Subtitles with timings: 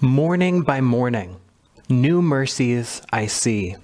[0.00, 1.40] Morning by morning,
[1.88, 3.74] new mercies I see.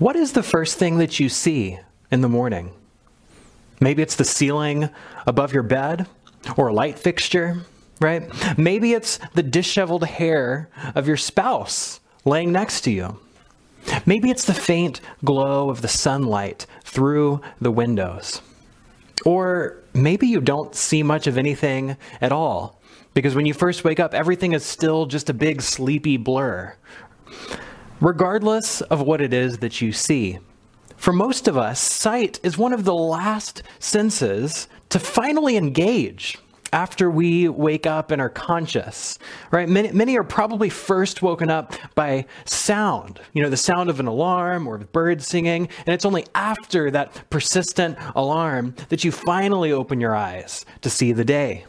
[0.00, 1.78] What is the first thing that you see
[2.10, 2.72] in the morning?
[3.80, 4.90] Maybe it's the ceiling
[5.24, 6.08] above your bed
[6.56, 7.62] or a light fixture,
[8.00, 8.28] right?
[8.58, 13.20] Maybe it's the disheveled hair of your spouse laying next to you.
[14.04, 18.42] Maybe it's the faint glow of the sunlight through the windows.
[19.24, 22.81] Or maybe you don't see much of anything at all
[23.14, 26.74] because when you first wake up, everything is still just a big sleepy blur.
[28.00, 30.38] Regardless of what it is that you see,
[30.96, 36.38] for most of us, sight is one of the last senses to finally engage
[36.72, 39.18] after we wake up and are conscious,
[39.50, 39.68] right?
[39.68, 44.06] Many, many are probably first woken up by sound, you know, the sound of an
[44.06, 45.68] alarm or birds singing.
[45.86, 51.12] And it's only after that persistent alarm that you finally open your eyes to see
[51.12, 51.66] the day.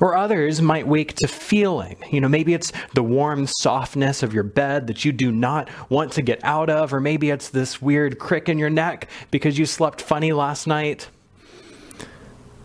[0.00, 1.96] Or others might wake to feeling.
[2.10, 6.12] You know, maybe it's the warm softness of your bed that you do not want
[6.12, 9.66] to get out of, or maybe it's this weird crick in your neck because you
[9.66, 11.08] slept funny last night.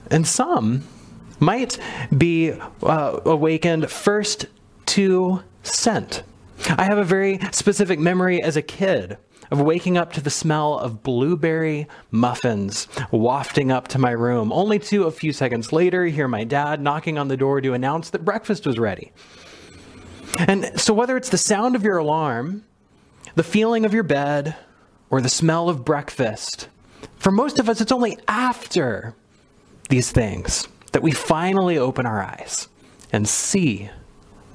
[0.09, 0.87] And some
[1.39, 1.77] might
[2.15, 2.51] be
[2.83, 4.47] uh, awakened first
[4.87, 6.23] to scent.
[6.67, 9.17] I have a very specific memory as a kid
[9.51, 14.79] of waking up to the smell of blueberry muffins wafting up to my room, only
[14.79, 18.25] to a few seconds later hear my dad knocking on the door to announce that
[18.25, 19.11] breakfast was ready.
[20.37, 22.63] And so, whether it's the sound of your alarm,
[23.35, 24.55] the feeling of your bed,
[25.09, 26.67] or the smell of breakfast,
[27.17, 29.15] for most of us, it's only after
[29.89, 32.67] these things that we finally open our eyes
[33.11, 33.89] and see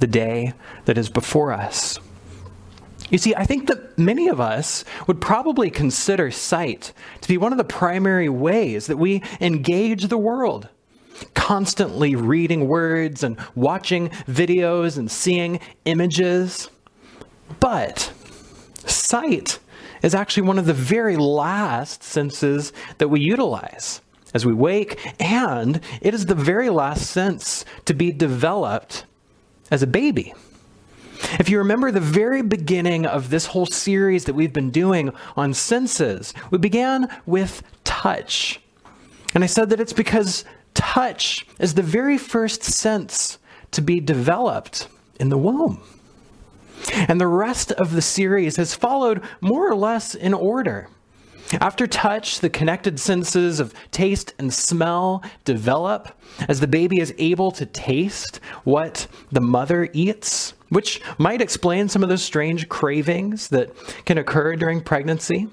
[0.00, 0.52] the day
[0.84, 1.98] that is before us.
[3.10, 7.52] You see, I think that many of us would probably consider sight to be one
[7.52, 10.68] of the primary ways that we engage the world.
[11.34, 16.70] Constantly reading words and watching videos and seeing images.
[17.60, 18.12] But
[18.86, 19.58] sight
[20.02, 24.00] is actually one of the very last senses that we utilize
[24.32, 29.04] as we wake, and it is the very last sense to be developed
[29.70, 30.34] as a baby.
[31.38, 35.54] If you remember the very beginning of this whole series that we've been doing on
[35.54, 38.60] senses, we began with touch.
[39.34, 43.38] And I said that it's because touch is the very first sense
[43.72, 45.82] to be developed in the womb.
[46.92, 50.88] And the rest of the series has followed more or less in order.
[51.60, 56.18] After touch, the connected senses of taste and smell develop
[56.48, 62.02] as the baby is able to taste what the mother eats, which might explain some
[62.02, 63.70] of those strange cravings that
[64.04, 65.48] can occur during pregnancy.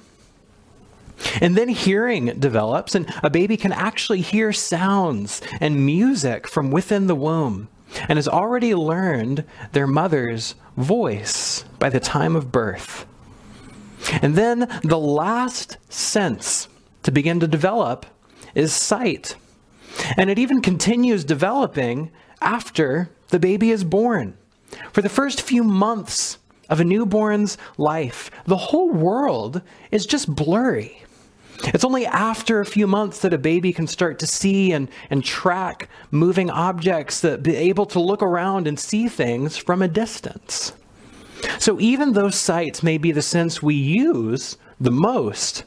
[1.39, 7.05] And then hearing develops, and a baby can actually hear sounds and music from within
[7.05, 7.69] the womb
[8.07, 9.43] and has already learned
[9.73, 13.05] their mother's voice by the time of birth.
[14.21, 16.67] And then the last sense
[17.03, 18.05] to begin to develop
[18.55, 19.35] is sight.
[20.17, 22.11] And it even continues developing
[22.41, 24.37] after the baby is born.
[24.91, 26.37] For the first few months
[26.69, 29.61] of a newborn's life, the whole world
[29.91, 31.03] is just blurry.
[31.65, 35.23] It's only after a few months that a baby can start to see and, and
[35.23, 40.73] track moving objects, that be able to look around and see things from a distance.
[41.59, 45.63] So even though sight may be the sense we use the most,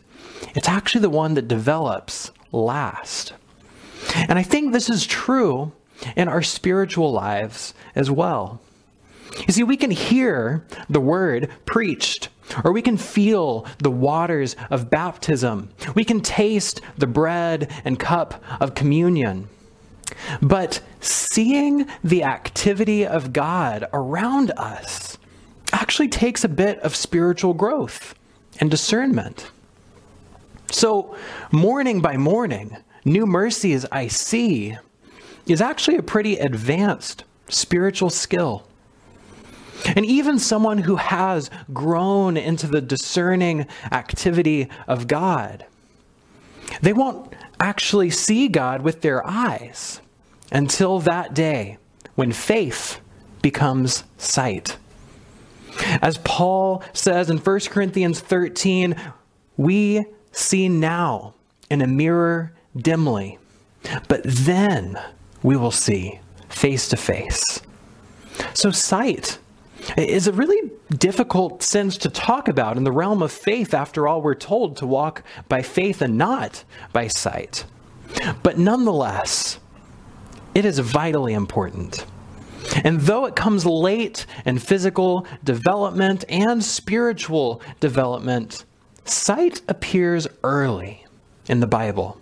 [0.55, 3.33] it's actually the one that develops last.
[4.15, 5.73] And I think this is true
[6.17, 8.61] in our spiritual lives as well.
[9.47, 12.29] You see, we can hear the word preached,
[12.65, 15.71] or we can feel the waters of baptism.
[15.95, 19.49] We can taste the bread and cup of communion.
[20.41, 25.19] But seeing the activity of God around us
[25.73, 28.15] actually takes a bit of spiritual growth
[28.61, 29.51] and discernment.
[30.71, 31.17] So,
[31.51, 34.77] morning by morning, new mercies I see
[35.47, 38.67] is actually a pretty advanced spiritual skill.
[39.97, 45.67] And even someone who has grown into the discerning activity of God,
[46.81, 50.01] they won't actually see God with their eyes
[50.51, 51.79] until that day
[52.15, 53.01] when faith
[53.43, 54.77] becomes sight.
[56.01, 58.97] As Paul says in 1 Corinthians 13,
[59.57, 61.35] we see now
[61.71, 63.39] in a mirror dimly,
[64.09, 64.99] but then
[65.43, 67.61] we will see face to face.
[68.53, 69.39] So, sight
[69.97, 73.75] is a really difficult sense to talk about in the realm of faith.
[73.75, 77.65] After all, we're told to walk by faith and not by sight.
[78.43, 79.59] But nonetheless,
[80.55, 82.07] it is vitally important.
[82.85, 88.65] And though it comes late in physical development and spiritual development,
[89.05, 91.05] sight appears early
[91.49, 92.21] in the Bible.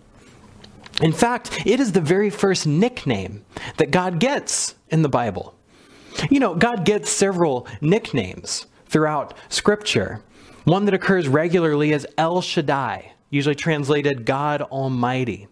[1.01, 3.45] In fact, it is the very first nickname
[3.77, 5.55] that God gets in the Bible.
[6.31, 10.23] You know, God gets several nicknames throughout Scripture.
[10.65, 15.49] One that occurs regularly is El Shaddai, usually translated God Almighty.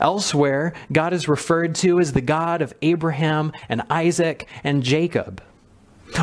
[0.00, 5.42] Elsewhere, God is referred to as the God of Abraham and Isaac and Jacob.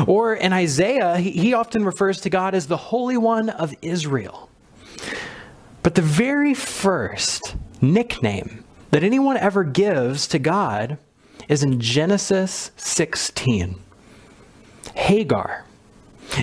[0.06, 4.50] Or in Isaiah, he often refers to God as the Holy One of Israel.
[5.82, 10.98] But the very first nickname that anyone ever gives to God
[11.48, 13.76] is in Genesis 16.
[14.94, 15.64] Hagar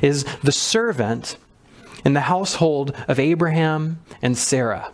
[0.01, 1.37] is the servant
[2.05, 4.91] in the household of Abraham and Sarah.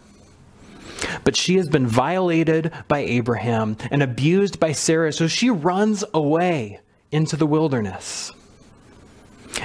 [1.23, 6.79] But she has been violated by Abraham and abused by Sarah, so she runs away
[7.11, 8.31] into the wilderness.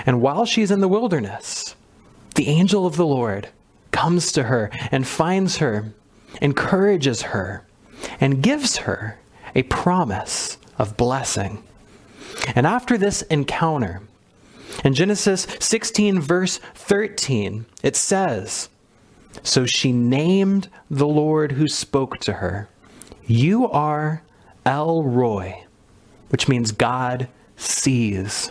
[0.06, 1.76] And while she's in the wilderness,
[2.35, 3.49] the angel of the Lord
[3.91, 5.93] comes to her and finds her,
[6.41, 7.67] encourages her,
[8.20, 9.19] and gives her
[9.54, 11.62] a promise of blessing.
[12.54, 14.02] And after this encounter,
[14.82, 18.68] in Genesis 16, verse 13, it says,
[19.42, 22.68] So she named the Lord who spoke to her,
[23.26, 24.22] You are
[24.66, 25.64] El Roi,
[26.30, 28.50] which means God sees.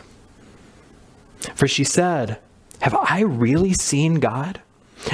[1.55, 2.39] For she said,
[2.81, 4.61] Have I really seen God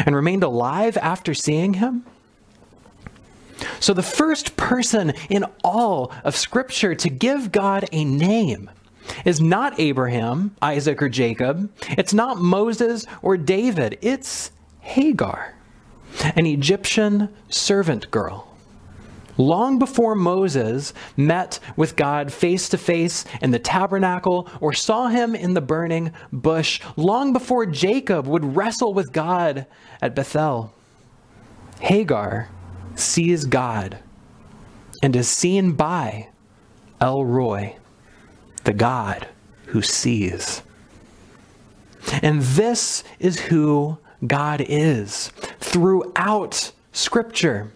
[0.06, 2.06] and remained alive after seeing him?
[3.79, 8.69] So, the first person in all of Scripture to give God a name
[9.25, 11.71] is not Abraham, Isaac, or Jacob.
[11.89, 13.97] It's not Moses or David.
[14.01, 14.51] It's
[14.81, 15.56] Hagar,
[16.35, 18.47] an Egyptian servant girl.
[19.38, 25.33] Long before Moses met with God face to face in the tabernacle or saw him
[25.33, 29.65] in the burning bush, long before Jacob would wrestle with God
[30.01, 30.73] at Bethel,
[31.79, 32.50] Hagar
[32.95, 34.00] sees God
[35.01, 36.30] and is seen by
[37.00, 37.75] El Roi,
[38.63, 39.27] the God
[39.68, 40.62] who sees.
[42.21, 47.71] And this is who God is throughout Scripture.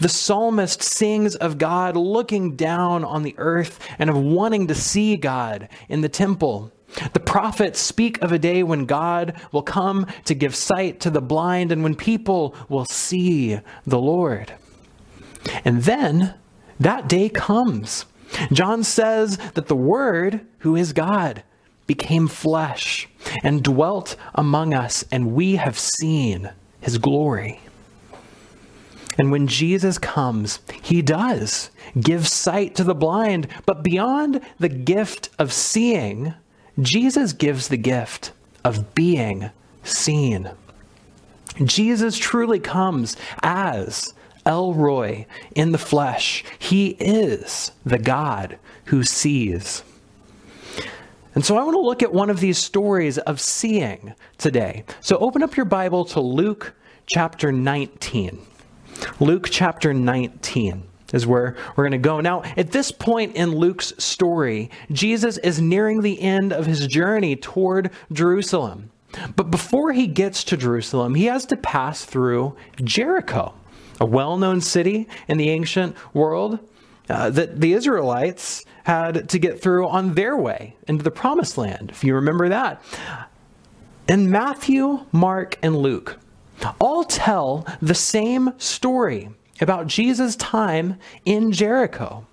[0.00, 5.16] The psalmist sings of God looking down on the earth and of wanting to see
[5.16, 6.70] God in the temple.
[7.12, 11.20] The prophets speak of a day when God will come to give sight to the
[11.20, 14.52] blind and when people will see the Lord.
[15.64, 16.34] And then
[16.78, 18.06] that day comes.
[18.52, 21.42] John says that the Word, who is God,
[21.86, 23.08] became flesh
[23.42, 26.50] and dwelt among us, and we have seen
[26.80, 27.60] his glory.
[29.18, 31.70] And when Jesus comes, he does
[32.00, 36.34] give sight to the blind, but beyond the gift of seeing,
[36.78, 38.32] Jesus gives the gift
[38.64, 39.50] of being
[39.82, 40.50] seen.
[41.64, 44.14] Jesus truly comes as
[44.46, 46.44] El Roi in the flesh.
[46.58, 49.82] He is the God who sees.
[51.34, 54.84] And so I want to look at one of these stories of seeing today.
[55.00, 56.74] So open up your Bible to Luke
[57.06, 58.40] chapter 19.
[59.20, 62.20] Luke chapter 19 is where we're going to go.
[62.20, 67.36] Now, at this point in Luke's story, Jesus is nearing the end of his journey
[67.36, 68.90] toward Jerusalem.
[69.36, 73.54] But before he gets to Jerusalem, he has to pass through Jericho,
[73.98, 76.60] a well known city in the ancient world
[77.08, 81.90] uh, that the Israelites had to get through on their way into the promised land,
[81.90, 82.82] if you remember that.
[84.08, 86.18] And Matthew, Mark, and Luke
[86.80, 92.26] all tell the same story about Jesus' time in Jericho.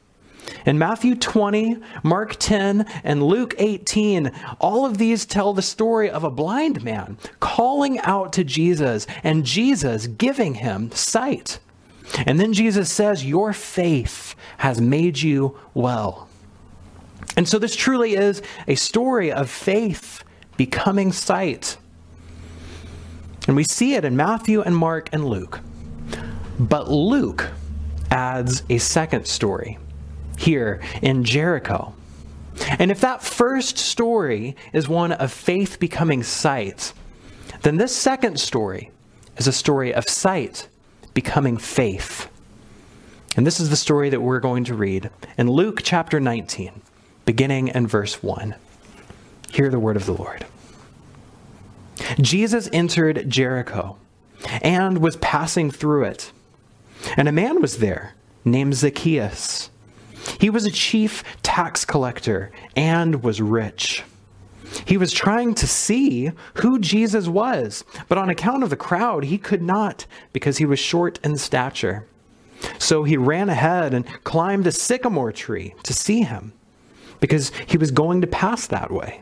[0.65, 6.23] In Matthew 20, Mark 10, and Luke 18, all of these tell the story of
[6.23, 11.59] a blind man calling out to Jesus and Jesus giving him sight.
[12.25, 16.29] And then Jesus says, Your faith has made you well.
[17.35, 20.23] And so this truly is a story of faith
[20.55, 21.77] becoming sight.
[23.47, 25.61] And we see it in Matthew and Mark and Luke.
[26.59, 27.49] But Luke
[28.09, 29.77] adds a second story
[30.37, 31.93] here in Jericho.
[32.79, 36.93] And if that first story is one of faith becoming sight,
[37.61, 38.91] then this second story
[39.37, 40.67] is a story of sight
[41.13, 42.27] becoming faith.
[43.35, 46.81] And this is the story that we're going to read in Luke chapter 19,
[47.25, 48.55] beginning in verse 1.
[49.51, 50.45] Hear the word of the Lord.
[52.19, 53.97] Jesus entered Jericho
[54.61, 56.31] and was passing through it.
[57.15, 58.13] And a man was there
[58.43, 59.69] named Zacchaeus.
[60.39, 64.03] He was a chief tax collector and was rich.
[64.85, 69.37] He was trying to see who Jesus was, but on account of the crowd, he
[69.37, 72.05] could not because he was short in stature.
[72.77, 76.53] So he ran ahead and climbed a sycamore tree to see him
[77.19, 79.21] because he was going to pass that way.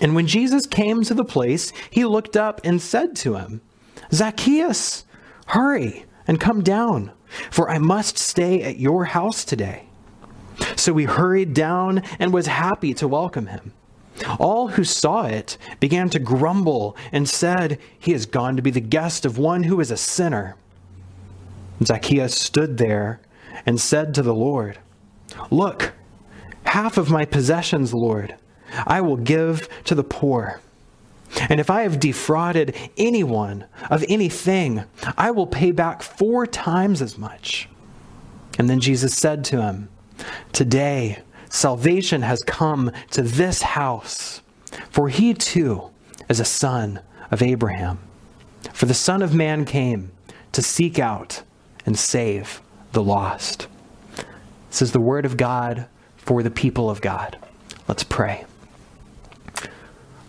[0.00, 3.60] And when Jesus came to the place, he looked up and said to him,
[4.12, 5.04] Zacchaeus,
[5.46, 7.12] hurry and come down,
[7.50, 9.86] for I must stay at your house today.
[10.76, 13.72] So he hurried down and was happy to welcome him.
[14.38, 18.80] All who saw it began to grumble and said, He has gone to be the
[18.80, 20.56] guest of one who is a sinner.
[21.82, 23.20] Zacchaeus stood there
[23.66, 24.78] and said to the Lord,
[25.50, 25.92] Look,
[26.64, 28.36] half of my possessions, Lord,
[28.86, 30.60] I will give to the poor.
[31.48, 34.84] And if I have defrauded anyone of anything,
[35.16, 37.68] I will pay back four times as much.
[38.58, 39.88] And then Jesus said to him,
[40.52, 44.42] Today, salvation has come to this house,
[44.90, 45.90] for he too
[46.28, 47.98] is a son of Abraham.
[48.72, 50.12] For the Son of Man came
[50.52, 51.42] to seek out
[51.84, 52.60] and save
[52.92, 53.66] the lost.
[54.68, 55.86] This is the word of God
[56.16, 57.38] for the people of God.
[57.88, 58.44] Let's pray.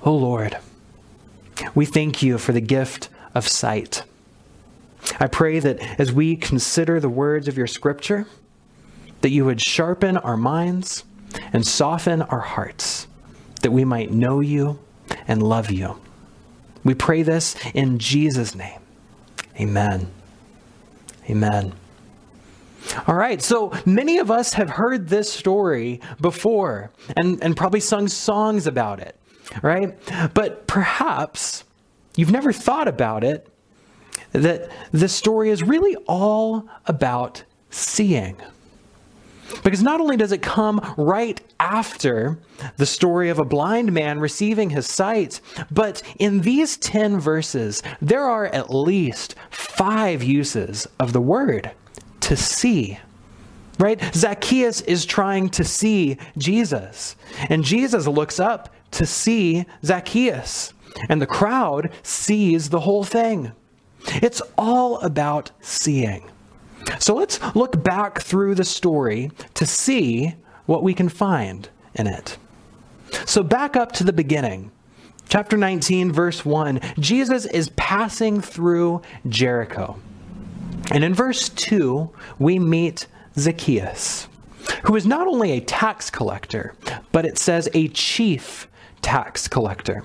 [0.03, 0.57] Oh Lord,
[1.75, 4.03] we thank you for the gift of sight.
[5.19, 8.25] I pray that as we consider the words of your scripture,
[9.21, 11.03] that you would sharpen our minds
[11.51, 13.07] and soften our hearts,
[13.61, 14.79] that we might know you
[15.27, 15.99] and love you.
[16.83, 18.79] We pray this in Jesus' name.
[19.59, 20.11] Amen.
[21.29, 21.73] Amen.
[23.07, 28.09] All right, so many of us have heard this story before and, and probably sung
[28.09, 29.15] songs about it,
[29.61, 29.97] right?
[30.33, 31.63] But perhaps
[32.15, 33.47] you've never thought about it
[34.31, 38.37] that the story is really all about seeing.
[39.63, 42.39] Because not only does it come right after
[42.77, 48.23] the story of a blind man receiving his sight, but in these 10 verses, there
[48.23, 51.71] are at least five uses of the word
[52.21, 52.97] to see.
[53.79, 53.99] Right?
[54.13, 57.15] Zacchaeus is trying to see Jesus,
[57.49, 60.73] and Jesus looks up to see Zacchaeus,
[61.09, 63.51] and the crowd sees the whole thing.
[64.21, 66.29] It's all about seeing.
[66.99, 70.35] So let's look back through the story to see
[70.65, 72.37] what we can find in it.
[73.25, 74.71] So, back up to the beginning.
[75.29, 79.99] Chapter 19, verse 1, Jesus is passing through Jericho.
[80.91, 82.09] And in verse 2,
[82.39, 83.07] we meet
[83.37, 84.27] Zacchaeus,
[84.83, 86.75] who is not only a tax collector,
[87.11, 88.67] but it says a chief
[89.03, 90.03] tax collector.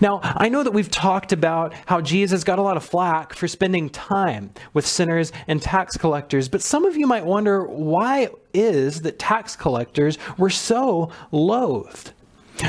[0.00, 3.48] Now, I know that we've talked about how Jesus got a lot of flack for
[3.48, 9.02] spending time with sinners and tax collectors, but some of you might wonder why is
[9.02, 12.12] that tax collectors were so loathed?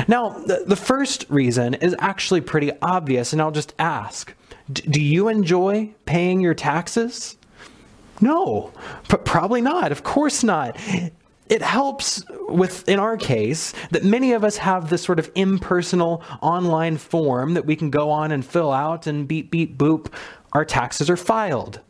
[0.08, 4.34] Now, the, the first reason is actually pretty obvious, and I'll just ask
[4.72, 7.36] Do you enjoy paying your taxes?
[8.20, 8.72] No,
[9.08, 9.92] probably not.
[9.92, 10.78] Of course not
[11.48, 16.22] it helps with, in our case, that many of us have this sort of impersonal
[16.40, 20.12] online form that we can go on and fill out and beep, beep, boop,
[20.52, 21.80] our taxes are filed.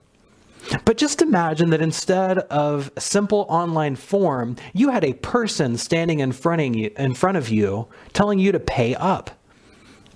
[0.84, 6.20] But just imagine that instead of a simple online form, you had a person standing
[6.20, 9.30] in front of you, in front of you telling you to pay up.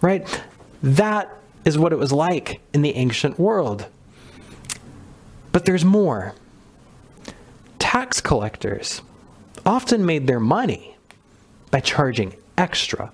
[0.01, 0.43] Right?
[0.83, 1.33] That
[1.65, 3.87] is what it was like in the ancient world.
[5.53, 6.35] But there's more.
[7.79, 9.03] Tax collectors
[9.67, 10.97] often made their money
[11.71, 13.13] by charging extra.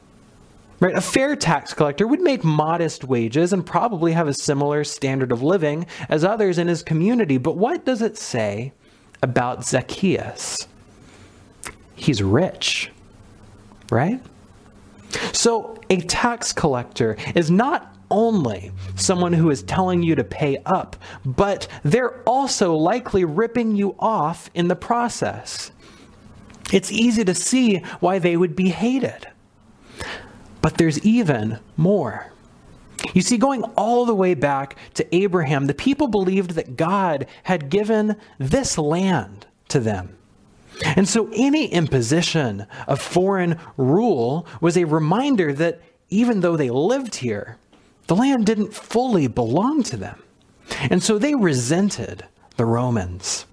[0.80, 0.94] Right?
[0.94, 5.42] A fair tax collector would make modest wages and probably have a similar standard of
[5.42, 7.38] living as others in his community.
[7.38, 8.72] But what does it say
[9.22, 10.68] about Zacchaeus?
[11.94, 12.90] He's rich,
[13.90, 14.20] right?
[15.32, 20.96] So a tax collector is not only someone who is telling you to pay up,
[21.24, 25.70] but they're also likely ripping you off in the process.
[26.74, 29.28] It's easy to see why they would be hated.
[30.60, 32.32] But there's even more.
[33.12, 37.70] You see, going all the way back to Abraham, the people believed that God had
[37.70, 40.16] given this land to them.
[40.84, 47.14] And so any imposition of foreign rule was a reminder that even though they lived
[47.16, 47.56] here,
[48.08, 50.20] the land didn't fully belong to them.
[50.90, 52.24] And so they resented
[52.56, 53.46] the Romans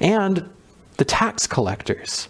[0.00, 0.50] and
[0.98, 2.28] the tax collectors.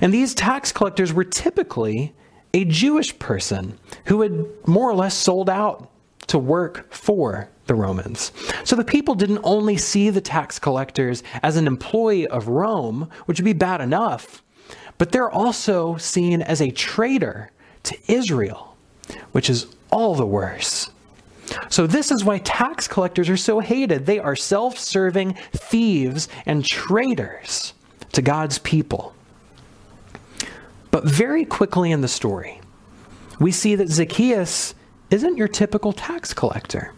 [0.00, 2.14] And these tax collectors were typically
[2.54, 5.90] a Jewish person who had more or less sold out
[6.28, 8.32] to work for the Romans.
[8.64, 13.38] So the people didn't only see the tax collectors as an employee of Rome, which
[13.38, 14.42] would be bad enough,
[14.98, 17.50] but they're also seen as a traitor
[17.84, 18.76] to Israel,
[19.32, 20.90] which is all the worse.
[21.68, 24.06] So, this is why tax collectors are so hated.
[24.06, 27.72] They are self serving thieves and traitors
[28.12, 29.14] to God's people.
[30.96, 32.58] But very quickly in the story,
[33.38, 34.74] we see that Zacchaeus
[35.10, 36.94] isn't your typical tax collector.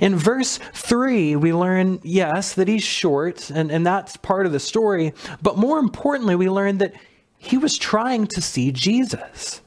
[0.00, 4.58] In verse 3, we learn, yes, that he's short, and, and that's part of the
[4.58, 5.14] story.
[5.40, 6.94] But more importantly, we learn that
[7.38, 9.62] he was trying to see Jesus.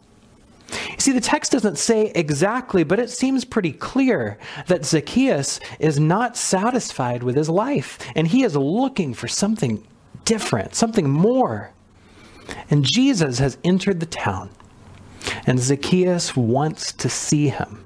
[0.92, 5.98] You see, the text doesn't say exactly, but it seems pretty clear that Zacchaeus is
[5.98, 9.88] not satisfied with his life, and he is looking for something
[10.26, 11.72] different, something more.
[12.70, 14.50] And Jesus has entered the town,
[15.46, 17.84] and Zacchaeus wants to see him.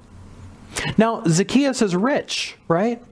[0.96, 3.02] Now, Zacchaeus is rich, right?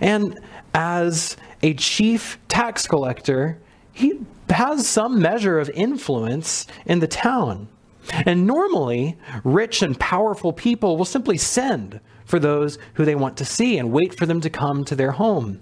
[0.00, 0.40] And
[0.74, 3.58] as a chief tax collector,
[3.92, 7.68] he has some measure of influence in the town.
[8.12, 13.44] And normally, rich and powerful people will simply send for those who they want to
[13.44, 15.60] see and wait for them to come to their home.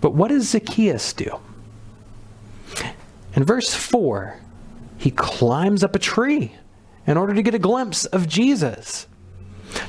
[0.00, 1.40] But what does Zacchaeus do?
[3.34, 4.38] In verse 4,
[4.96, 6.54] he climbs up a tree
[7.06, 9.06] in order to get a glimpse of Jesus.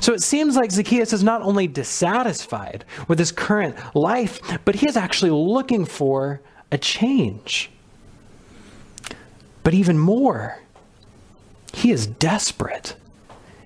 [0.00, 4.88] So it seems like Zacchaeus is not only dissatisfied with his current life, but he
[4.88, 7.70] is actually looking for a change.
[9.62, 10.60] But even more,
[11.72, 12.94] he is desperate.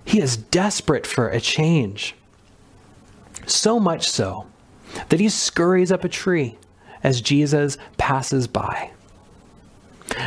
[0.05, 2.15] He is desperate for a change.
[3.47, 4.47] So much so
[5.09, 6.59] that he scurries up a tree
[7.03, 8.91] as Jesus passes by.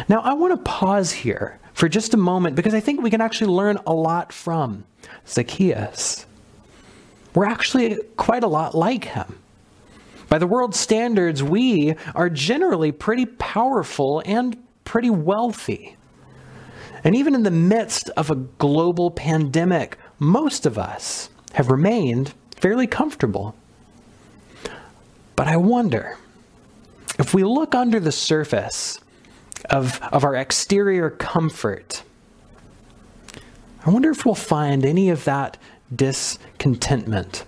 [0.07, 3.21] Now, I want to pause here for just a moment because I think we can
[3.21, 4.85] actually learn a lot from
[5.27, 6.25] Zacchaeus.
[7.33, 9.39] We're actually quite a lot like him.
[10.29, 15.95] By the world's standards, we are generally pretty powerful and pretty wealthy.
[17.03, 22.87] And even in the midst of a global pandemic, most of us have remained fairly
[22.87, 23.55] comfortable.
[25.35, 26.17] But I wonder
[27.19, 28.99] if we look under the surface
[29.65, 32.03] of, of our exterior comfort,
[33.85, 35.57] I wonder if we'll find any of that
[35.95, 37.45] discontentment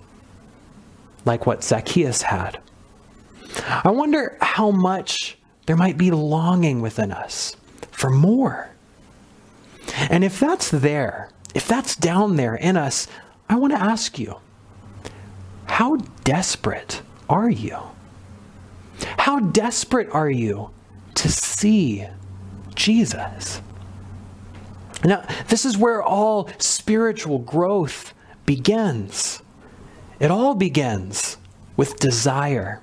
[1.24, 2.58] like what Zacchaeus had.
[3.84, 7.56] I wonder how much there might be longing within us
[7.90, 8.70] for more.
[10.08, 13.06] And if that's there, if that's down there in us,
[13.48, 14.36] I want to ask you
[15.66, 17.76] how desperate are you?
[19.18, 20.70] How desperate are you
[21.20, 22.06] to see
[22.74, 23.60] Jesus?
[25.04, 28.12] Now, this is where all spiritual growth
[28.46, 29.42] begins.
[30.18, 31.38] It all begins
[31.76, 32.82] with desire.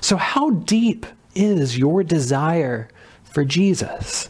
[0.00, 2.88] So, how deep is your desire
[3.24, 4.28] for Jesus?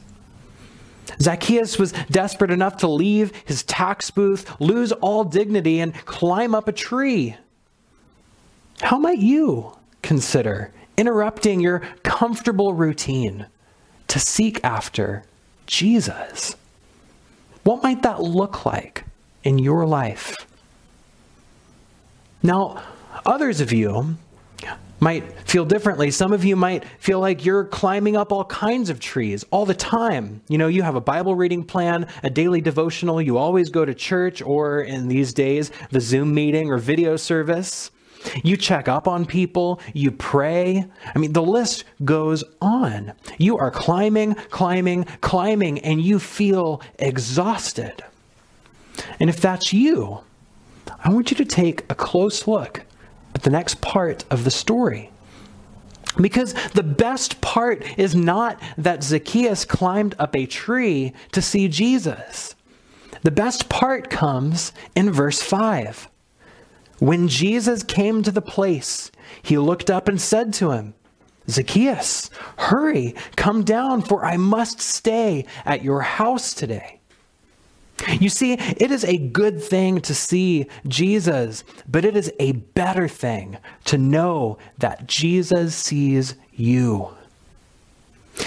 [1.20, 6.68] Zacchaeus was desperate enough to leave his tax booth, lose all dignity, and climb up
[6.68, 7.36] a tree.
[8.80, 13.46] How might you consider interrupting your comfortable routine
[14.08, 15.24] to seek after
[15.66, 16.56] Jesus?
[17.64, 19.04] What might that look like
[19.44, 20.36] in your life?
[22.42, 22.82] Now,
[23.26, 24.16] others of you
[25.00, 26.10] might feel differently.
[26.10, 29.74] Some of you might feel like you're climbing up all kinds of trees all the
[29.74, 30.42] time.
[30.48, 33.94] You know, you have a Bible reading plan, a daily devotional, you always go to
[33.94, 37.90] church, or in these days, the Zoom meeting or video service.
[38.42, 40.84] You check up on people, you pray.
[41.14, 43.12] I mean, the list goes on.
[43.38, 48.04] You are climbing, climbing, climbing, and you feel exhausted.
[49.18, 50.20] And if that's you,
[51.02, 52.82] I want you to take a close look
[53.34, 55.10] at the next part of the story.
[56.20, 62.54] Because the best part is not that Zacchaeus climbed up a tree to see Jesus.
[63.22, 66.08] The best part comes in verse 5.
[67.00, 69.10] When Jesus came to the place,
[69.42, 70.94] he looked up and said to him,
[71.48, 77.00] Zacchaeus, hurry, come down, for I must stay at your house today.
[78.08, 83.08] You see, it is a good thing to see Jesus, but it is a better
[83.08, 87.10] thing to know that Jesus sees you.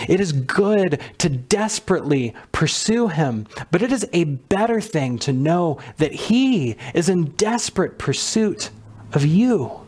[0.08, 5.80] It is good to desperately pursue him, but it is a better thing to know
[5.98, 8.70] that he is in desperate pursuit
[9.14, 9.82] of you.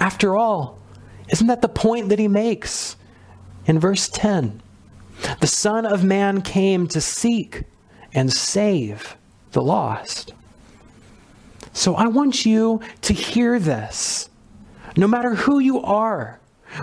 [0.00, 0.78] After all,
[1.28, 2.96] isn't that the point that he makes
[3.66, 4.60] in verse 10?
[5.40, 7.64] The Son of Man came to seek
[8.12, 9.16] and save
[9.52, 10.34] the lost.
[11.72, 14.28] So I want you to hear this.
[14.96, 16.38] No matter who you are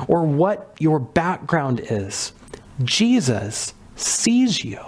[0.08, 2.34] or what your background is,
[2.84, 4.80] Jesus sees you.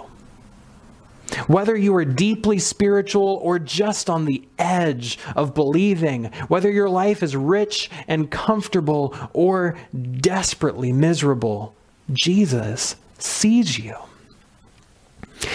[1.46, 7.22] Whether you are deeply spiritual or just on the edge of believing, whether your life
[7.22, 9.76] is rich and comfortable or
[10.20, 11.74] desperately miserable,
[12.12, 13.96] Jesus sees you.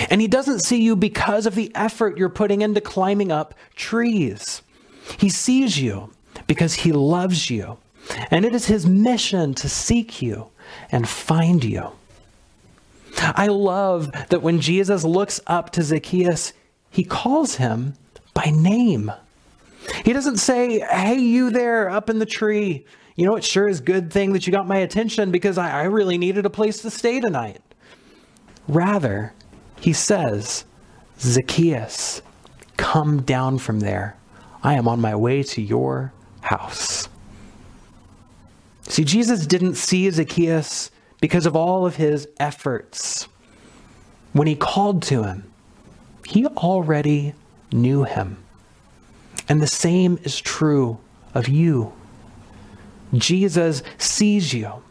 [0.10, 4.62] And he doesn't see you because of the effort you're putting into climbing up trees.
[5.18, 6.12] He sees you
[6.48, 7.78] because he loves you.
[8.32, 10.50] And it is his mission to seek you
[10.92, 11.92] and find you.
[13.18, 16.54] I love that when Jesus looks up to Zacchaeus,
[16.90, 17.96] he calls him
[18.34, 19.12] by name.
[20.06, 22.86] He doesn't say, Hey, you there up in the tree.
[23.16, 25.84] You know, it sure is good thing that you got my attention because I, I
[25.84, 27.62] really needed a place to stay tonight.
[28.68, 29.34] Rather,
[29.82, 30.64] he says,
[31.20, 32.22] Zacchaeus,
[32.78, 34.16] come down from there.
[34.64, 37.09] I am on my way to your house.
[39.00, 43.30] See, Jesus didn't see Zacchaeus because of all of his efforts.
[44.34, 45.50] When he called to him,
[46.28, 47.34] he already
[47.72, 48.44] knew him.
[49.48, 50.98] And the same is true
[51.34, 51.94] of you.
[53.14, 54.84] Jesus sees you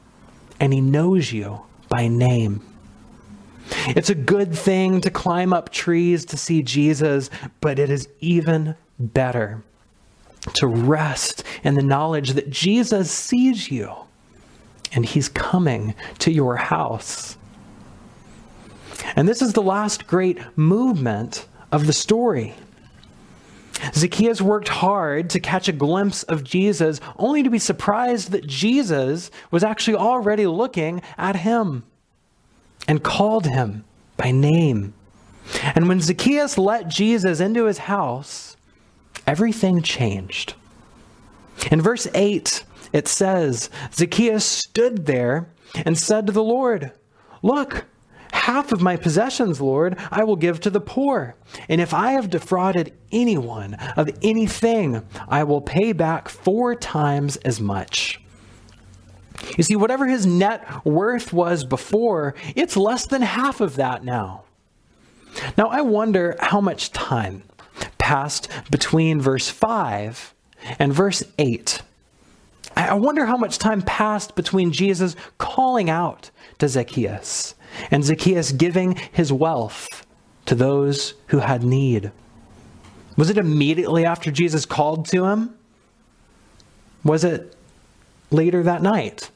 [0.58, 2.64] and he knows you by name.
[3.88, 7.28] It's a good thing to climb up trees to see Jesus,
[7.60, 9.62] but it is even better
[10.54, 13.92] to rest in the knowledge that Jesus sees you
[14.92, 17.36] and he's coming to your house.
[19.16, 22.54] And this is the last great movement of the story.
[23.94, 29.30] Zacchaeus worked hard to catch a glimpse of Jesus, only to be surprised that Jesus
[29.50, 31.84] was actually already looking at him
[32.88, 33.84] and called him
[34.16, 34.94] by name.
[35.74, 38.47] And when Zacchaeus let Jesus into his house,
[39.28, 40.54] everything changed.
[41.70, 42.64] In verse 8,
[42.94, 45.50] it says, Zacchaeus stood there
[45.84, 46.92] and said to the Lord,
[47.42, 47.84] Look,
[48.32, 51.36] half of my possessions, Lord, I will give to the poor.
[51.68, 57.60] And if I have defrauded anyone of anything, I will pay back four times as
[57.60, 58.20] much.
[59.58, 64.44] You see, whatever his net worth was before, it's less than half of that now.
[65.58, 67.42] Now, I wonder how much time
[68.08, 70.34] passed between verse 5
[70.78, 71.82] and verse 8.
[72.74, 77.54] I wonder how much time passed between Jesus calling out to Zacchaeus
[77.90, 80.06] and Zacchaeus giving his wealth
[80.46, 82.10] to those who had need.
[83.18, 85.54] Was it immediately after Jesus called to him?
[87.04, 87.54] Was it
[88.30, 89.30] later that night,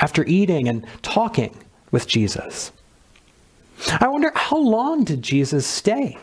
[0.00, 1.56] after eating and talking
[1.92, 2.72] with Jesus.
[4.00, 6.18] I wonder how long did Jesus stay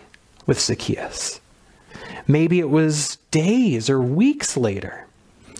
[0.46, 1.40] with Zacchaeus?
[2.28, 5.08] Maybe it was days or weeks later.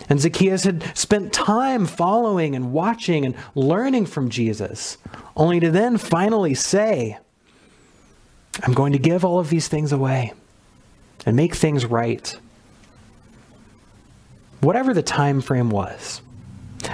[0.10, 4.98] And Zacchaeus had spent time following and watching and learning from Jesus,
[5.36, 7.18] only to then finally say,
[8.64, 10.34] I'm going to give all of these things away
[11.26, 12.36] and make things right.
[14.62, 16.22] Whatever the time frame was,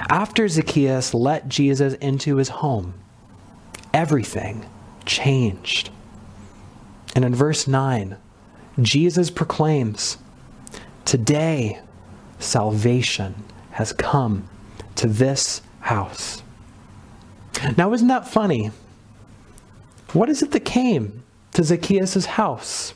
[0.10, 2.94] after Zacchaeus let Jesus into his home,
[3.94, 4.66] everything
[5.06, 5.90] changed.
[7.14, 8.18] And in verse 9,
[8.80, 10.18] Jesus proclaims,
[11.06, 11.80] Today
[12.40, 13.36] salvation
[13.72, 14.48] has come
[14.96, 16.44] to this house.
[17.78, 18.72] Now, isn't that funny?
[20.14, 22.94] What is it that came to Zacchaeus' house?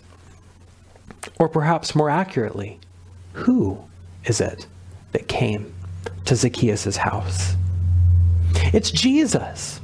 [1.39, 2.79] Or perhaps more accurately,
[3.33, 3.83] who
[4.25, 4.67] is it
[5.11, 5.73] that came
[6.25, 7.55] to Zacchaeus' house.
[8.73, 9.79] It's Jesus.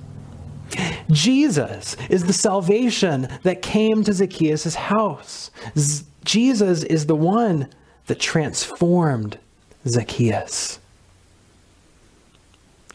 [1.10, 5.52] Jesus is the salvation that came to Zacchaeus' house.
[5.78, 7.68] Z- Jesus is the one
[8.08, 9.38] that transformed
[9.88, 10.80] Zacchaeus.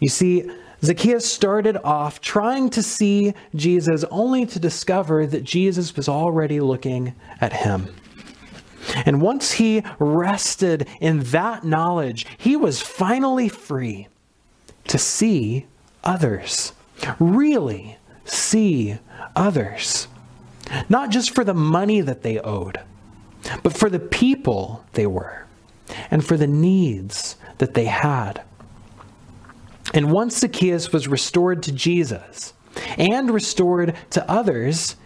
[0.01, 0.51] You see,
[0.83, 7.15] Zacchaeus started off trying to see Jesus only to discover that Jesus was already looking
[7.41, 7.95] at him.
[9.05, 14.09] And once he rested in that knowledge, he was finally free
[14.89, 15.67] to see
[16.05, 16.73] others.
[17.19, 18.99] Really see
[19.35, 20.09] others.
[20.89, 22.81] Not just for the money that they owed,
[23.63, 25.47] but for the people they were
[26.11, 28.43] and for the needs that they had.
[29.95, 32.53] And once Zacchaeus was restored to Jesus
[32.99, 34.97] and restored to others,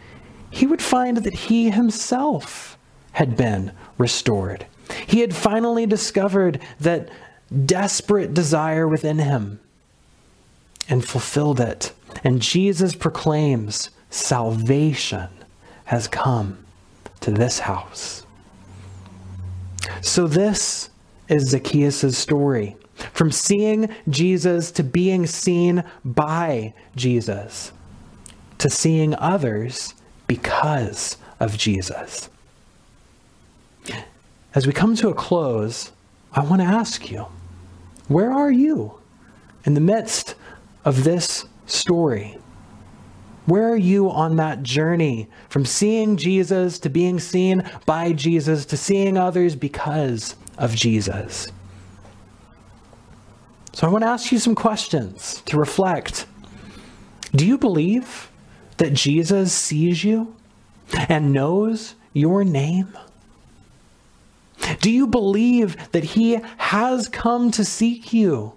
[0.51, 2.79] he would find that he himself
[3.13, 4.67] had been restored.
[5.07, 7.11] He had finally discovered that
[7.67, 9.61] desperate desire within him
[10.91, 11.93] and fulfilled it.
[12.23, 15.29] And Jesus proclaims salvation
[15.87, 16.67] has come
[17.21, 18.27] to this house.
[20.03, 20.91] So, this
[21.29, 22.77] is Zacchaeus' story
[23.15, 27.73] from seeing Jesus to being seen by Jesus
[28.61, 29.95] to seeing others
[30.27, 32.29] because of Jesus.
[34.55, 35.93] As we come to a close,
[36.33, 37.27] I want to ask you
[38.09, 38.95] where are you
[39.65, 40.35] in the midst
[40.85, 42.39] of this story?
[43.47, 48.77] Where are you on that journey from seeing Jesus to being seen by Jesus to
[48.77, 51.51] seeing others because of Jesus?
[53.73, 56.27] So I want to ask you some questions to reflect.
[57.35, 58.31] Do you believe
[58.77, 60.37] that Jesus sees you
[61.09, 62.97] and knows your name?
[64.81, 68.53] Do you believe that he has come to seek you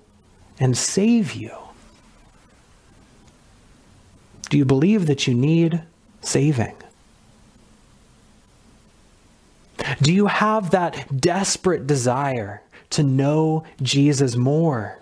[0.60, 1.52] and save you?
[4.54, 5.82] Do you believe that you need
[6.22, 6.76] saving?
[10.00, 12.62] Do you have that desperate desire
[12.92, 15.00] to know Jesus more?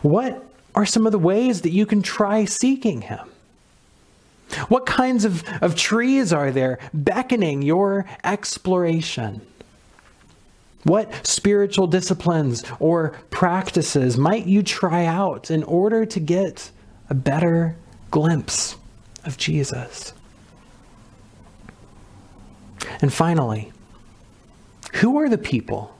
[0.00, 0.42] What
[0.74, 3.28] are some of the ways that you can try seeking him?
[4.68, 9.42] What kinds of, of trees are there beckoning your exploration?
[10.84, 16.70] What spiritual disciplines or practices might you try out in order to get
[17.08, 17.76] a better
[18.10, 18.76] glimpse
[19.24, 20.12] of Jesus.
[23.00, 23.72] And finally,
[24.94, 25.94] who are the people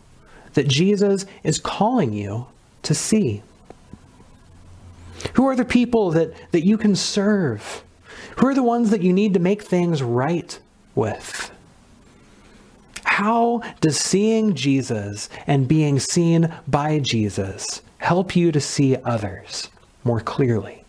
[0.54, 2.46] that Jesus is calling you
[2.82, 3.42] to see?
[5.34, 7.82] Who are the people that, that you can serve?
[8.38, 10.58] Who are the ones that you need to make things right
[10.94, 11.50] with?
[13.04, 19.68] How does seeing Jesus and being seen by Jesus help you to see others
[20.04, 20.85] more clearly?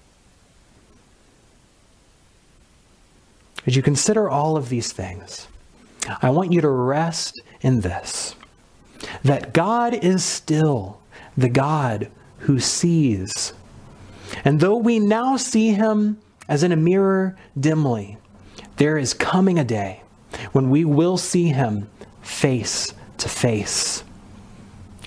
[3.67, 5.49] As you consider all of these things,
[6.21, 8.34] I want you to rest in this
[9.23, 10.99] that God is still
[11.38, 13.53] the God who sees.
[14.43, 18.17] And though we now see him as in a mirror dimly,
[18.77, 20.01] there is coming a day
[20.53, 21.89] when we will see him
[22.21, 24.03] face to face.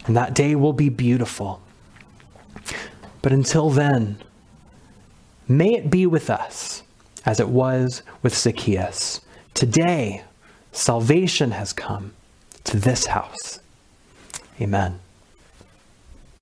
[0.06, 1.62] And that day will be beautiful.
[3.22, 4.18] But until then,
[5.48, 6.82] may it be with us
[7.24, 9.20] as it was with Zacchaeus.
[9.54, 10.24] Today,
[10.72, 12.12] salvation has come
[12.64, 13.60] to this house.
[14.60, 15.00] Amen.